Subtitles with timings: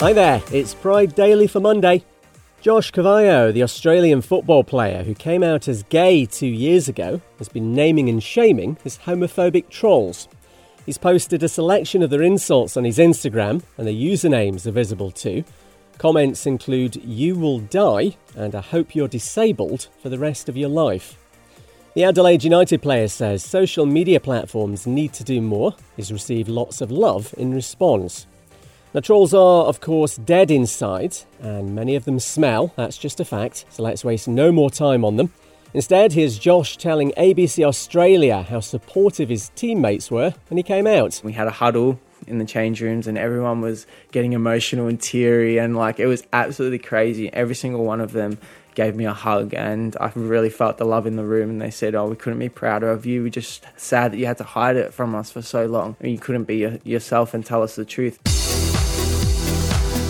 [0.00, 2.02] Hi there, it's Pride Daily for Monday.
[2.62, 7.50] Josh Cavallo, the Australian football player who came out as gay two years ago, has
[7.50, 10.26] been naming and shaming his homophobic trolls.
[10.86, 15.10] He's posted a selection of their insults on his Instagram, and the usernames are visible
[15.10, 15.44] too.
[15.98, 20.70] Comments include, You will die, and I hope you're disabled for the rest of your
[20.70, 21.18] life.
[21.92, 25.74] The Adelaide United player says social media platforms need to do more.
[25.94, 28.26] He's received lots of love in response.
[28.92, 32.72] Now, trolls are, of course, dead inside, and many of them smell.
[32.74, 35.32] That's just a fact, so let's waste no more time on them.
[35.72, 41.20] Instead, here's Josh telling ABC Australia how supportive his teammates were when he came out.
[41.22, 45.58] We had a huddle in the change rooms and everyone was getting emotional and teary
[45.58, 47.32] and like it was absolutely crazy.
[47.32, 48.38] Every single one of them
[48.74, 51.70] gave me a hug and I really felt the love in the room and they
[51.70, 53.22] said, "Oh, we couldn't be prouder of you.
[53.22, 55.94] We're just sad that you had to hide it from us for so long.
[56.00, 58.39] and you couldn't be yourself and tell us the truth."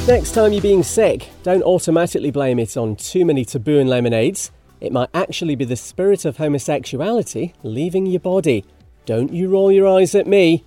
[0.09, 4.51] Next time you're being sick, don't automatically blame it on too many taboo and lemonades.
[4.81, 8.65] It might actually be the spirit of homosexuality leaving your body.
[9.05, 10.65] Don't you roll your eyes at me.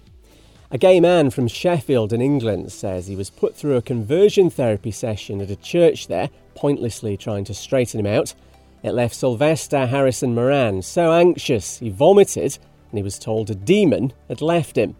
[0.72, 4.92] A gay man from Sheffield in England says he was put through a conversion therapy
[4.92, 8.34] session at a church there, pointlessly trying to straighten him out.
[8.82, 12.58] It left Sylvester Harrison Moran so anxious he vomited
[12.92, 14.96] and he was told a demon had left him.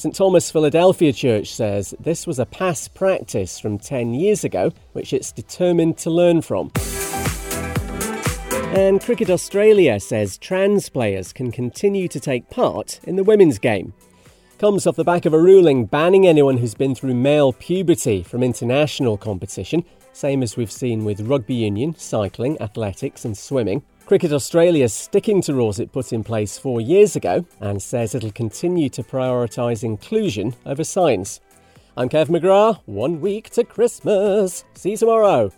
[0.00, 5.12] St Thomas Philadelphia Church says this was a past practice from 10 years ago, which
[5.12, 6.72] it's determined to learn from.
[8.72, 13.92] And Cricket Australia says trans players can continue to take part in the women's game.
[14.56, 18.42] Comes off the back of a ruling banning anyone who's been through male puberty from
[18.42, 23.82] international competition, same as we've seen with rugby union, cycling, athletics, and swimming.
[24.10, 28.12] Cricket Australia is sticking to rules it put in place four years ago and says
[28.12, 31.40] it'll continue to prioritise inclusion over science.
[31.96, 34.64] I'm Kev McGrath, one week to Christmas.
[34.74, 35.52] See you tomorrow.